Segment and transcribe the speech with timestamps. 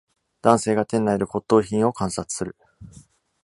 [0.41, 2.55] 男性が店内で骨董品を観察する。